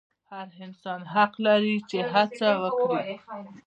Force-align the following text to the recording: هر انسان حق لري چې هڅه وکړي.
هر 0.31 0.47
انسان 0.65 1.01
حق 1.13 1.33
لري 1.45 1.75
چې 1.89 1.99
هڅه 2.13 2.49
وکړي. 2.63 3.05